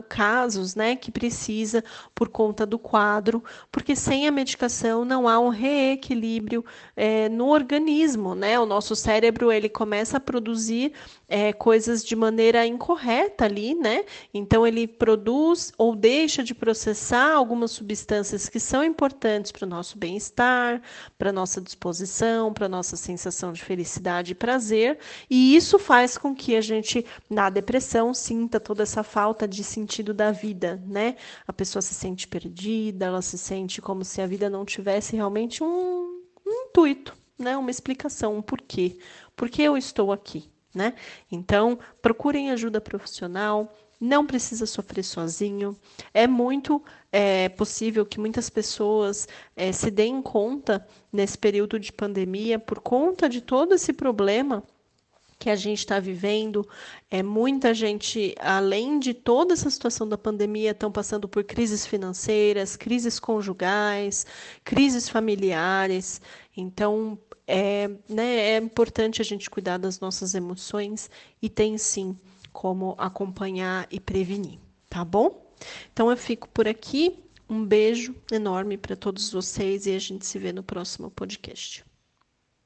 casos 0.08 0.74
né, 0.74 0.94
que 0.94 1.10
precisa 1.10 1.82
por 2.14 2.28
conta 2.28 2.64
do 2.64 2.78
quadro, 2.78 3.42
porque 3.70 3.96
sem 3.96 4.26
a 4.28 4.30
medicação 4.30 5.04
não 5.04 5.28
há 5.28 5.38
um 5.38 5.48
reequilíbrio 5.48 6.64
é, 6.96 7.28
no 7.28 7.48
organismo. 7.48 8.34
Né? 8.34 8.58
O 8.58 8.66
nosso 8.66 8.94
cérebro 8.94 9.50
ele 9.50 9.68
começa 9.68 10.16
a 10.18 10.20
produzir 10.20 10.92
é, 11.28 11.52
coisas 11.52 12.04
de 12.04 12.14
maneira 12.14 12.66
incorreta 12.66 13.46
ali, 13.46 13.74
né? 13.74 14.04
Então 14.34 14.66
ele 14.66 14.86
produz 14.86 15.72
ou 15.78 15.96
deixa 15.96 16.42
de 16.42 16.54
processar 16.54 17.32
algumas 17.32 17.70
substâncias 17.70 18.48
que 18.48 18.60
são 18.60 18.84
importantes 18.92 19.50
para 19.50 19.66
o 19.66 19.68
nosso 19.68 19.98
bem-estar, 19.98 20.80
para 21.18 21.30
a 21.30 21.32
nossa 21.32 21.60
disposição, 21.60 22.52
para 22.52 22.66
a 22.66 22.68
nossa 22.68 22.96
sensação 22.96 23.52
de 23.52 23.64
felicidade 23.64 24.32
e 24.32 24.34
prazer, 24.34 24.98
e 25.28 25.56
isso 25.56 25.78
faz 25.78 26.18
com 26.18 26.34
que 26.34 26.54
a 26.54 26.60
gente, 26.60 27.04
na 27.28 27.48
depressão, 27.48 28.12
sinta 28.12 28.60
toda 28.60 28.82
essa 28.82 29.02
falta 29.02 29.48
de 29.48 29.64
sentido 29.64 30.12
da 30.12 30.30
vida, 30.30 30.82
né? 30.86 31.16
A 31.46 31.52
pessoa 31.52 31.80
se 31.82 31.94
sente 31.94 32.28
perdida, 32.28 33.06
ela 33.06 33.22
se 33.22 33.38
sente 33.38 33.80
como 33.80 34.04
se 34.04 34.20
a 34.20 34.26
vida 34.26 34.50
não 34.50 34.64
tivesse 34.64 35.16
realmente 35.16 35.64
um, 35.64 36.20
um 36.46 36.66
intuito, 36.66 37.16
né? 37.38 37.56
Uma 37.56 37.70
explicação, 37.70 38.36
um 38.36 38.42
porquê. 38.42 38.98
Por 39.34 39.48
que 39.48 39.62
eu 39.62 39.76
estou 39.76 40.12
aqui? 40.12 40.50
Né? 40.74 40.94
Então, 41.30 41.78
procurem 42.00 42.50
ajuda 42.50 42.80
profissional, 42.80 43.70
não 44.02 44.26
precisa 44.26 44.66
sofrer 44.66 45.04
sozinho. 45.04 45.76
É 46.12 46.26
muito 46.26 46.82
é, 47.12 47.48
possível 47.48 48.04
que 48.04 48.18
muitas 48.18 48.50
pessoas 48.50 49.28
é, 49.54 49.70
se 49.70 49.92
deem 49.92 50.20
conta 50.20 50.84
nesse 51.12 51.38
período 51.38 51.78
de 51.78 51.92
pandemia, 51.92 52.58
por 52.58 52.80
conta 52.80 53.28
de 53.28 53.40
todo 53.40 53.74
esse 53.74 53.92
problema 53.92 54.64
que 55.38 55.48
a 55.48 55.54
gente 55.54 55.78
está 55.78 56.00
vivendo. 56.00 56.68
É 57.08 57.22
muita 57.22 57.72
gente, 57.72 58.34
além 58.40 58.98
de 58.98 59.14
toda 59.14 59.54
essa 59.54 59.70
situação 59.70 60.08
da 60.08 60.18
pandemia, 60.18 60.72
estão 60.72 60.90
passando 60.90 61.28
por 61.28 61.44
crises 61.44 61.86
financeiras, 61.86 62.74
crises 62.74 63.20
conjugais, 63.20 64.26
crises 64.64 65.08
familiares. 65.08 66.20
Então, 66.56 67.16
é, 67.46 67.88
né, 68.08 68.54
é 68.54 68.56
importante 68.56 69.22
a 69.22 69.24
gente 69.24 69.48
cuidar 69.48 69.78
das 69.78 70.00
nossas 70.00 70.34
emoções 70.34 71.08
e 71.40 71.48
tem 71.48 71.78
sim 71.78 72.16
como 72.52 72.94
acompanhar 72.98 73.86
e 73.90 73.98
prevenir, 73.98 74.58
tá 74.88 75.04
bom? 75.04 75.52
Então 75.92 76.10
eu 76.10 76.16
fico 76.16 76.48
por 76.48 76.68
aqui. 76.68 77.18
Um 77.48 77.64
beijo 77.66 78.14
enorme 78.30 78.78
para 78.78 78.96
todos 78.96 79.30
vocês 79.30 79.86
e 79.86 79.94
a 79.94 79.98
gente 79.98 80.24
se 80.24 80.38
vê 80.38 80.52
no 80.52 80.62
próximo 80.62 81.10
podcast. 81.10 81.84